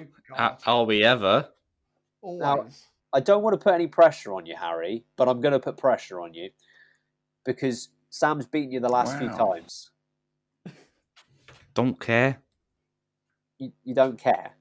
[0.66, 1.48] are we ever?
[2.22, 2.40] Always.
[2.40, 2.66] Now,
[3.12, 5.76] I don't want to put any pressure on you, Harry, but I'm going to put
[5.76, 6.50] pressure on you
[7.46, 9.18] because Sam's beaten you the last wow.
[9.20, 9.90] few times.
[11.72, 12.42] Don't care.
[13.58, 14.56] You, you don't care.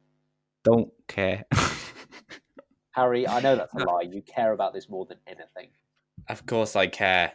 [0.63, 1.43] Don't care.
[2.91, 4.01] Harry, I know that's a lie.
[4.03, 5.69] You care about this more than anything.
[6.29, 7.33] Of course I care.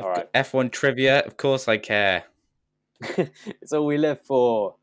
[0.00, 0.32] All right.
[0.32, 2.24] F1 trivia, of course I care.
[3.00, 4.76] it's all we live for.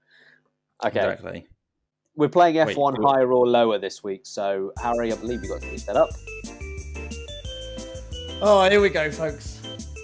[0.86, 1.00] Okay.
[1.00, 1.48] Exactly.
[2.16, 5.62] We're playing F1 Wait, higher or lower this week, so Harry, I believe you got
[5.62, 6.10] to pick that up.
[8.42, 9.62] Oh, here we go, folks.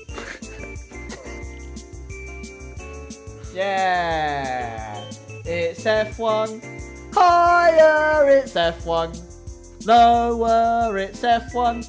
[3.54, 5.04] yeah,
[5.44, 7.14] it's F1.
[7.14, 9.86] Higher, it's F1.
[9.86, 11.87] Lower, it's F1.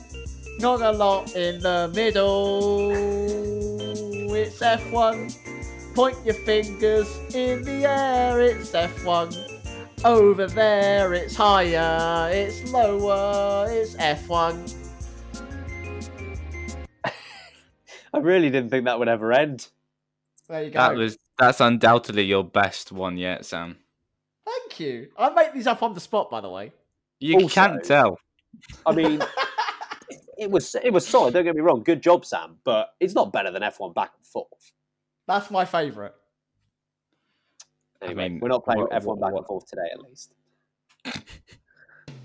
[0.58, 2.90] Not a lot in the middle.
[4.34, 5.94] It's F1.
[5.94, 10.04] Point your fingers in the air, it's F1.
[10.04, 14.74] Over there, it's higher, it's lower, it's F1.
[18.12, 19.68] I really didn't think that would ever end.
[20.48, 20.78] There you go.
[20.78, 23.76] That was that's undoubtedly your best one yet, Sam.
[24.44, 25.08] Thank you.
[25.16, 26.72] I make these up on the spot, by the way.
[27.20, 28.18] You also, can't tell.
[28.86, 29.20] I mean,
[30.38, 31.34] it was it was solid.
[31.34, 31.82] Don't get me wrong.
[31.82, 32.56] Good job, Sam.
[32.64, 34.72] But it's not better than F1 back and forth.
[35.26, 36.12] That's my favourite.
[38.00, 39.38] Anyway, I mean, we're not playing what, F1 what, back what?
[39.38, 40.32] and forth today, at least.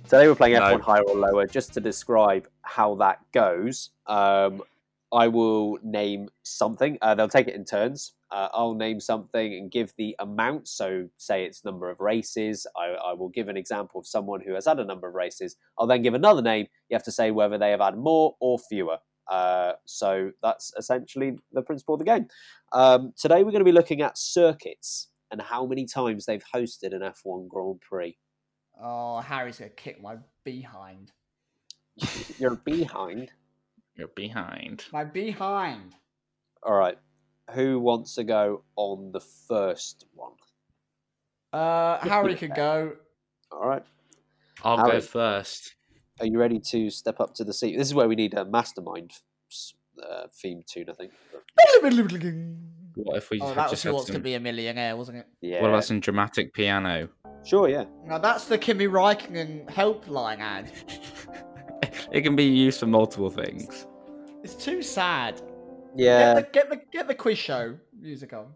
[0.06, 1.48] so they were playing F1 higher or lower.
[1.48, 4.62] Just to describe how that goes, um,
[5.12, 6.98] I will name something.
[7.02, 8.14] Uh, they'll take it in turns.
[8.34, 10.68] Uh, I'll name something and give the amount.
[10.68, 12.66] So, say it's number of races.
[12.76, 15.56] I, I, will give an example of someone who has had a number of races.
[15.78, 16.66] I'll then give another name.
[16.90, 18.98] You have to say whether they have had more or fewer.
[19.30, 22.28] Uh, so that's essentially the principle of the game.
[22.72, 26.96] Um, today we're going to be looking at circuits and how many times they've hosted
[26.96, 28.18] an F1 Grand Prix.
[28.82, 31.12] Oh, Harry's gonna kick my behind.
[32.40, 33.32] You're behind.
[33.96, 34.86] You're behind.
[34.92, 35.94] My behind.
[36.64, 36.98] All right.
[37.52, 40.34] Who wants to go on the first one?
[41.52, 42.94] Uh, Harry could go.
[43.52, 43.84] All right.
[44.64, 45.76] I'll Harry, go first.
[46.20, 47.78] Are you ready to step up to the seat?
[47.78, 49.12] This is where we need a mastermind
[50.02, 51.12] uh, theme tune, I think.
[52.96, 54.16] What if we oh, that was Who Wants some...
[54.16, 55.28] to Be a Millionaire, wasn't it?
[55.42, 55.62] Yeah.
[55.62, 57.10] What about some dramatic piano?
[57.44, 57.86] Sure, yeah.
[58.06, 60.72] Now that's the Kimi Raikkonen helpline ad.
[62.12, 63.88] it can be used for multiple things.
[64.44, 65.42] It's too sad.
[65.96, 66.36] Yeah.
[66.36, 68.48] Get the, get the, get the quiz show music on.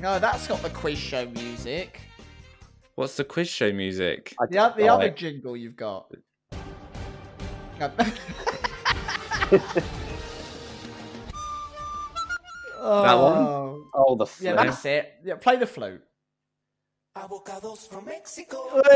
[0.00, 2.00] No, that's not the quiz show music.
[2.94, 4.34] What's the quiz show music?
[4.48, 6.12] The, the other jingle you've got.
[7.78, 7.94] that
[13.14, 13.38] one?
[13.38, 14.54] Oh, oh the flute.
[14.54, 15.14] Yeah, that's it.
[15.24, 16.02] Yeah, play the flute.
[17.16, 18.82] Avocados from Mexico.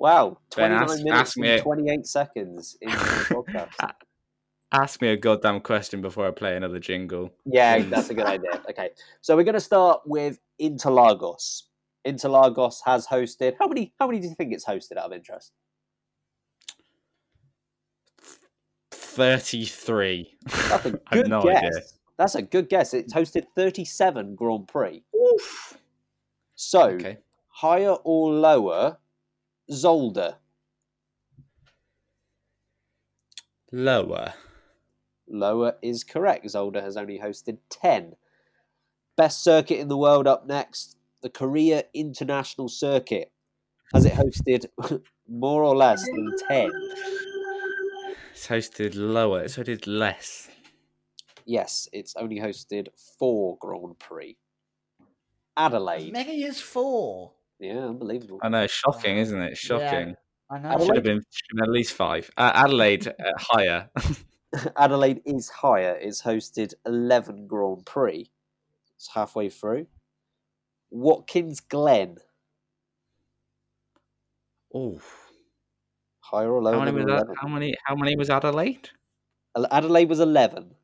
[0.00, 2.04] Wow, 29 minutes ask and 28 a...
[2.04, 3.02] seconds into the
[3.76, 3.92] podcast.
[4.72, 7.34] ask me a goddamn question before I play another jingle.
[7.44, 8.62] Yeah, that's a good idea.
[8.70, 8.88] Okay,
[9.20, 11.64] so we're going to start with Interlagos.
[12.06, 13.56] Interlagos has hosted.
[13.60, 13.92] How many?
[14.00, 14.96] How many do you think it's hosted?
[14.96, 15.52] Out of interest,
[18.90, 20.34] thirty-three.
[20.46, 21.56] That's a good no guess.
[21.58, 21.80] Idea.
[22.16, 22.94] That's a good guess.
[22.94, 25.04] It's hosted thirty-seven Grand Prix.
[25.14, 25.76] Oof.
[26.54, 27.18] So, okay.
[27.50, 28.96] higher or lower
[29.70, 30.36] Zolder.
[33.72, 34.34] Lower.
[35.28, 36.46] Lower is correct.
[36.46, 38.14] Zolder has only hosted 10.
[39.16, 43.30] Best circuit in the world up next, the Korea International Circuit.
[43.94, 44.66] Has it hosted
[45.28, 46.70] more or less than 10?
[48.32, 49.42] It's hosted lower.
[49.42, 50.48] It's hosted less.
[51.44, 54.36] Yes, it's only hosted four Grand Prix.
[55.56, 56.12] As Adelaide.
[56.12, 57.32] many as four.
[57.60, 58.40] Yeah, unbelievable.
[58.42, 59.56] I know, shocking, isn't it?
[59.56, 60.16] Shocking.
[60.50, 60.84] I know.
[60.84, 62.30] Should have been, should have been at least five.
[62.36, 63.90] Uh, Adelaide uh, higher.
[64.76, 65.96] Adelaide is higher.
[66.00, 68.30] It's hosted 11 Grand Prix.
[68.96, 69.86] It's halfway through.
[70.90, 72.16] Watkins Glen,
[74.74, 75.00] oh,
[76.18, 77.36] higher or lower how many than was that?
[77.40, 77.74] How many?
[77.84, 78.90] How many was Adelaide?
[79.70, 80.74] Adelaide was 11.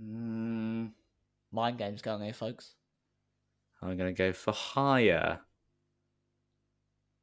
[0.00, 0.90] Mm,
[1.50, 2.74] Mind games going here, folks.
[3.86, 5.40] I'm gonna go for higher.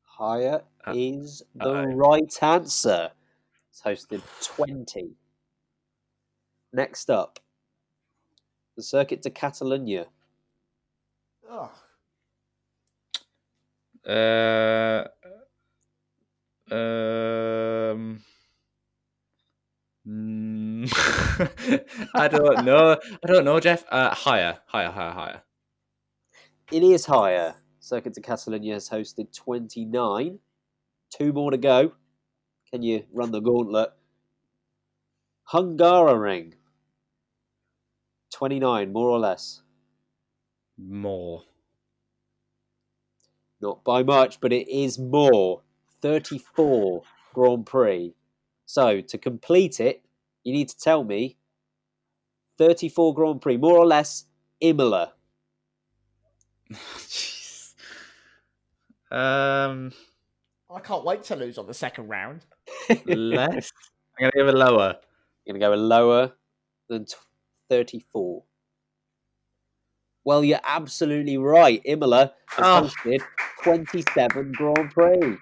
[0.03, 1.85] Higher Uh, is the uh-oh.
[1.95, 3.11] right answer.
[3.69, 5.15] It's hosted 20.
[6.71, 7.39] Next up,
[8.77, 10.05] the Circuit de Catalunya.
[11.49, 11.69] Ugh.
[14.07, 15.07] Uh,
[16.71, 18.23] um,
[20.07, 20.89] mm,
[22.15, 22.97] I don't know.
[23.23, 23.83] I don't know, Jeff.
[23.89, 25.43] Uh, higher, higher, higher, higher.
[26.73, 27.53] It is higher.
[27.79, 30.39] Circuit de Catalunya has hosted 29.
[31.15, 31.91] Two more to go.
[32.71, 33.89] Can you run the gauntlet?
[35.51, 36.53] Hungaroring.
[38.33, 39.61] 29, more or less.
[40.75, 41.43] More.
[43.61, 45.61] Not by much, but it is more.
[46.01, 47.03] 34
[47.35, 48.15] Grand Prix.
[48.65, 50.03] So, to complete it,
[50.43, 51.37] you need to tell me
[52.57, 54.25] 34 Grand Prix, more or less,
[54.59, 55.13] Imola.
[56.71, 57.73] Jeez.
[59.11, 59.91] Um,
[60.73, 62.45] I can't wait to lose on the second round.
[63.05, 63.71] less.
[64.19, 64.95] I'm gonna give it lower.
[65.45, 66.31] You're going to go a lower
[66.87, 67.15] than t-
[67.69, 68.43] 34.
[70.23, 71.81] Well, you're absolutely right.
[71.83, 72.89] Imola has Oh.
[73.05, 73.21] hosted
[73.63, 75.37] 27 Grand Prix.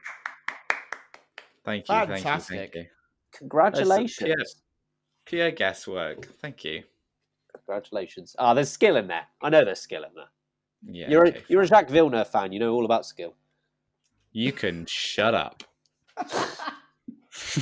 [1.63, 1.93] Thank you.
[1.93, 2.15] Thank you.
[2.15, 2.57] Fantastic.
[2.57, 2.85] Thank you.
[3.33, 4.33] Congratulations.
[4.37, 4.55] yes.
[5.25, 6.25] Pure guesswork.
[6.41, 6.83] Thank you.
[7.53, 8.35] Congratulations.
[8.39, 9.27] Ah, there's skill in there.
[9.41, 10.25] I know there's skill in there.
[10.83, 11.09] Yeah.
[11.09, 12.51] you're, okay, a, you're a Jacques Villeneuve fan.
[12.51, 13.35] You know all about skill.
[14.31, 15.63] You can shut up.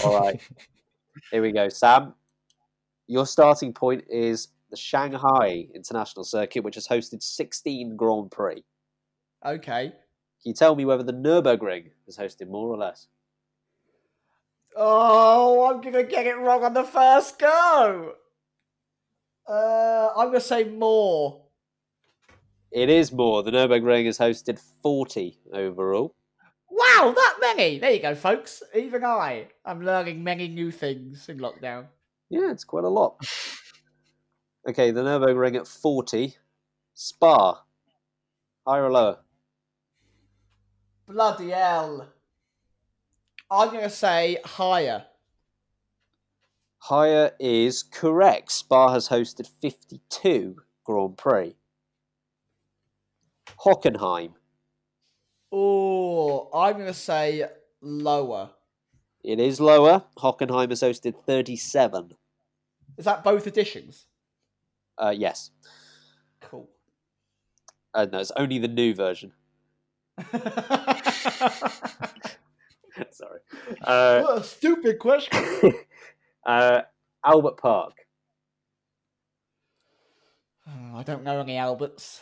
[0.03, 0.39] All right.
[1.31, 1.69] Here we go.
[1.69, 2.13] Sam,
[3.07, 8.63] your starting point is the Shanghai International Circuit, which has hosted 16 Grand Prix.
[9.45, 9.87] Okay.
[9.89, 13.07] Can you tell me whether the Nürburgring has hosted more or less?
[14.75, 18.13] Oh, I'm gonna get it wrong on the first go.
[19.47, 21.48] Uh, I'm gonna say more.
[22.71, 23.41] It is more.
[23.41, 26.15] The Nürburgring has hosted 40 overall.
[26.69, 27.79] Wow, that many!
[27.79, 28.61] There you go, folks.
[28.75, 31.87] Even I, I'm learning many new things in lockdown.
[32.29, 33.17] Yeah, it's quite a lot.
[34.67, 36.35] Okay, the Nürburgring at 40.
[36.93, 37.63] Spa.
[38.67, 39.17] Higher or lower?
[41.07, 42.07] Bloody hell!
[43.49, 45.05] I'm gonna say higher.
[46.77, 48.51] Higher is correct.
[48.51, 51.55] Spa has hosted 52 Grand Prix.
[53.57, 54.33] Hockenheim.
[55.51, 57.45] Oh, I'm gonna say
[57.81, 58.51] lower.
[59.23, 60.03] It is lower.
[60.17, 62.13] Hockenheim has hosted 37.
[62.97, 64.05] Is that both editions?
[64.97, 65.51] Uh, yes.
[66.41, 66.69] Cool.
[67.93, 69.31] Uh, no, it's only the new version.
[73.11, 73.39] Sorry.
[73.81, 75.73] Uh, what a stupid question.
[76.45, 76.81] uh,
[77.25, 77.93] Albert Park.
[80.67, 82.21] Oh, I don't know any Alberts.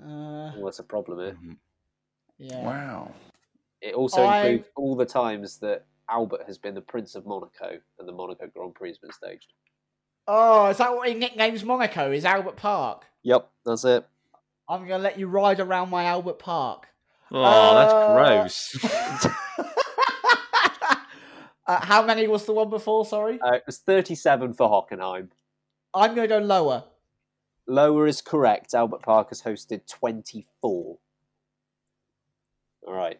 [0.00, 1.38] Uh, Oh, that's a problem here.
[1.42, 1.56] Mhm.
[2.38, 2.62] yeah.
[2.64, 3.12] Wow.
[3.80, 7.78] It also I- includes all the times that Albert has been the Prince of Monaco
[7.98, 9.52] and the Monaco Grand Prix has been staged.
[10.28, 12.10] Oh, is that what he nicknames Monaco?
[12.12, 13.04] Is Albert Park?
[13.22, 14.04] Yep, that's it.
[14.68, 16.88] I'm gonna let you ride around my Albert Park.
[17.32, 19.26] Oh, Uh, that's gross.
[21.66, 23.04] uh, how many was the one before?
[23.04, 25.28] Sorry, Uh, it was 37 for Hockenheim.
[25.94, 26.84] I'm gonna go lower.
[27.68, 28.74] Lower is correct.
[28.74, 30.98] Albert Park has hosted 24.
[32.86, 33.18] All right.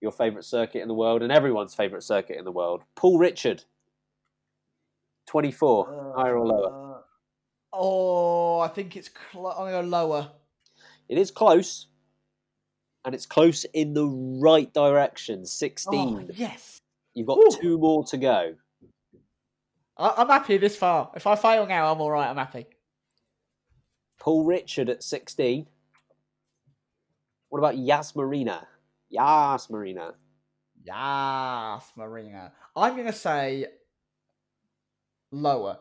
[0.00, 2.82] Your favourite circuit in the world and everyone's favourite circuit in the world.
[2.96, 3.64] Paul Ricard.
[5.28, 6.14] 24.
[6.16, 6.96] higher or lower?
[6.96, 7.00] Uh,
[7.72, 9.10] oh, I think it's.
[9.32, 10.30] Cl- I'm gonna go lower.
[11.08, 11.86] It is close.
[13.04, 15.44] And it's close in the right direction.
[15.46, 15.92] 16.
[15.94, 16.78] Oh, yes.
[17.14, 17.58] You've got Whew.
[17.60, 18.54] two more to go.
[19.96, 21.10] I- I'm happy this far.
[21.14, 22.28] If I fail now, I'm all right.
[22.28, 22.66] I'm happy.
[24.24, 25.66] Paul Ricard at 16.
[27.50, 28.66] What about Yas Marina?
[29.10, 30.14] Yas Marina.
[30.82, 32.50] Yes, Marina.
[32.74, 33.66] I'm gonna say
[35.30, 35.78] lower.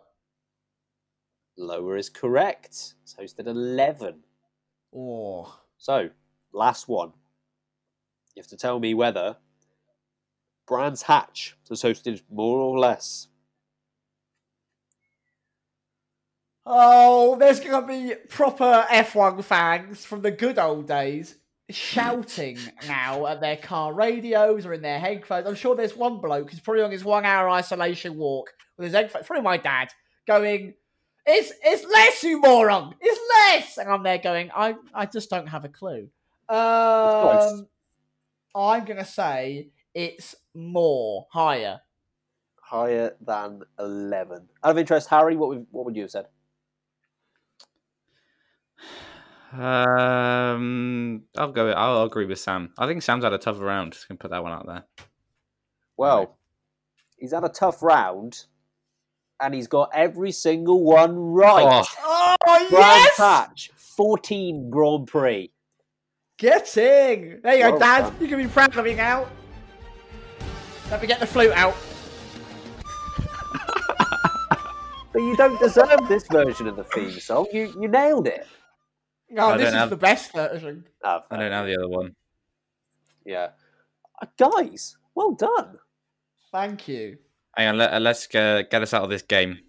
[1.57, 2.95] Lower is correct.
[3.03, 4.15] It's hosted 11.
[4.93, 6.09] Oh, So,
[6.51, 7.13] last one.
[8.35, 9.37] You have to tell me whether
[10.67, 13.29] Brands Hatch has hosted more or less.
[16.65, 21.35] Oh, there's gonna be proper F1 fans from the good old days
[21.69, 22.57] shouting
[22.87, 25.47] now at their car radios or in their headphones.
[25.47, 29.25] I'm sure there's one bloke who's probably on his one-hour isolation walk with his headphones.
[29.25, 29.89] Probably my dad
[30.27, 30.73] going.
[31.25, 32.95] It's it's less, you moron.
[32.99, 34.51] It's less, and I'm there going.
[34.53, 36.09] I I just don't have a clue.
[36.49, 37.67] Um,
[38.53, 41.79] I'm gonna say it's more higher.
[42.61, 44.49] Higher than 11.
[44.63, 46.25] Out of interest, Harry, what, would- what would you have said?
[49.53, 51.69] Um, I'll go.
[51.71, 52.73] I'll agree with Sam.
[52.77, 53.93] I think Sam's had a tough round.
[53.93, 54.83] Just gonna put that one out there.
[55.95, 56.29] Well, Right.
[57.17, 58.45] he's had a tough round,
[59.39, 61.85] and he's got every single one right.
[62.01, 65.51] Oh, Oh Brands yes, Hatch, 14 Grand Prix.
[66.39, 68.01] getting there you go, Dad.
[68.01, 68.15] done.
[68.19, 69.27] You can be proud of me now.
[70.89, 71.75] Let me get the flute out.
[75.13, 77.45] But you don't deserve this version of the theme song.
[77.53, 78.47] You you nailed it.
[79.29, 80.85] No, I this is have- the best version.
[81.03, 82.15] Oh, I don't have the other one.
[83.25, 83.49] Yeah.
[84.21, 85.77] Uh, guys, well done.
[86.51, 87.17] Thank you.
[87.55, 89.59] Hang on, let, let's get, get us out of this game.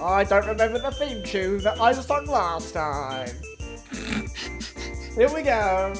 [0.00, 3.28] I don't remember the theme tune that I just sung last time.
[5.14, 5.92] Here we go.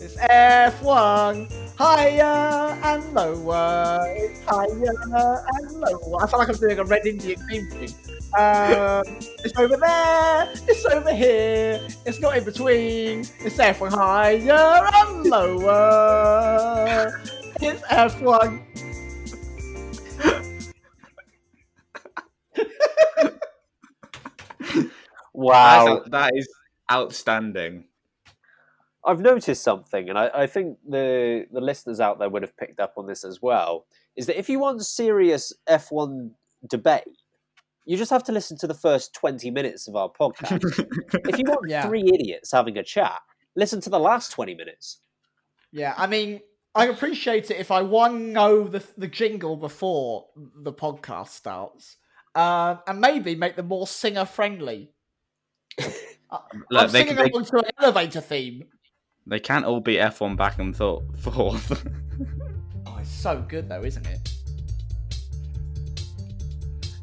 [0.00, 4.04] It's F1, higher and lower.
[4.16, 6.22] It's higher and lower.
[6.22, 7.94] I sound like I'm doing a Red Indian theme tune.
[8.38, 9.02] Um,
[9.44, 13.20] it's over there, it's over here, it's not in between.
[13.40, 17.22] It's F1 higher and lower.
[17.60, 18.62] It's F1.
[25.34, 25.84] Wow.
[25.84, 26.48] That is, that is
[26.90, 27.84] outstanding.
[29.06, 32.80] I've noticed something, and I, I think the the listeners out there would have picked
[32.80, 33.86] up on this as well.
[34.16, 36.30] Is that if you want serious F1
[36.68, 37.04] debate,
[37.84, 40.62] you just have to listen to the first twenty minutes of our podcast.
[41.28, 41.86] if you want Yeah.
[41.86, 43.20] three idiots having a chat,
[43.56, 45.00] listen to the last twenty minutes.
[45.72, 46.40] Yeah, I mean,
[46.74, 51.96] I appreciate it if I one know the the jingle before the podcast starts,
[52.34, 54.92] um, and maybe make them more singer friendly.
[56.30, 58.64] I'm Look, they, singing they, along to an elevator theme.
[59.26, 61.86] They can't all be F1 back and thought forth.
[62.86, 64.30] Oh, it's so good though, isn't it?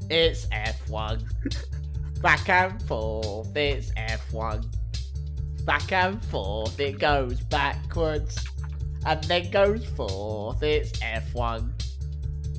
[0.09, 1.23] It's F1.
[2.21, 4.65] Back and forth, it's F1.
[5.65, 8.45] Back and forth, it goes backwards.
[9.05, 11.71] And then goes forth, it's F1.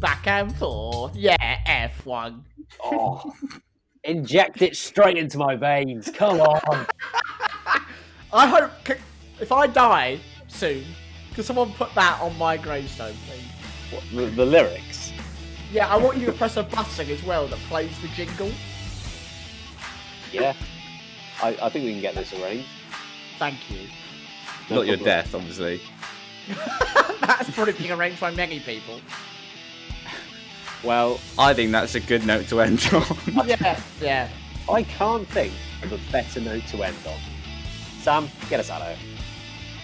[0.00, 2.42] Back and forth, yeah, F1.
[2.82, 3.32] Oh,
[4.02, 6.10] inject it straight into my veins.
[6.12, 6.86] Come on.
[8.32, 8.94] I hope, c-
[9.40, 10.84] if I die soon,
[11.34, 13.44] can someone put that on my gravestone, please?
[13.90, 15.12] What, the, the lyrics.
[15.72, 18.50] Yeah, I want you to press a button as well that plays the jingle.
[20.30, 20.54] Yeah.
[21.42, 22.68] I, I think we can get this arranged.
[23.38, 23.88] Thank you.
[24.70, 25.04] No Not your problem.
[25.04, 25.80] death, obviously.
[27.20, 29.00] That's probably being arranged by many people.
[30.84, 33.46] Well, I think that's a good note to end on.
[33.46, 34.28] Yeah, yeah.
[34.68, 35.52] I can't think
[35.84, 37.18] of a better note to end on.
[38.00, 39.11] Sam, get us out of here.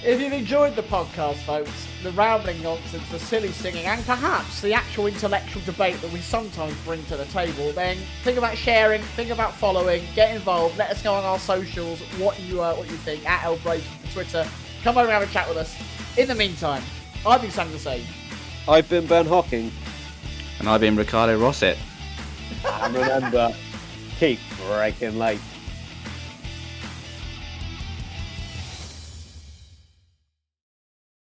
[0.05, 4.73] If you've enjoyed the podcast, folks, the rambling nonsense, the silly singing, and perhaps the
[4.73, 9.31] actual intellectual debate that we sometimes bring to the table, then think about sharing, think
[9.31, 10.79] about following, get involved.
[10.79, 14.13] Let us know on our socials what you uh, what you think at LBraking for
[14.13, 14.47] Twitter.
[14.85, 15.77] Come over and have a chat with us.
[16.17, 16.85] In the meantime,
[17.27, 18.07] I've been Sam the Sage.
[18.69, 19.73] I've been Ben Hocking,
[20.61, 21.77] and I've been Ricardo Rosset.
[22.65, 23.53] and remember,
[24.21, 24.39] keep
[24.69, 25.41] braking late.